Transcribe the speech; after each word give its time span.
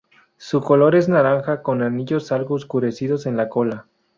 Su 0.37 0.61
color 0.61 0.95
es 0.95 1.09
naranja, 1.09 1.61
con 1.61 1.83
anillos 1.83 2.31
algo 2.31 2.55
oscurecidos 2.55 3.27
en 3.27 3.37
la 3.37 3.49
cola. 3.49 3.85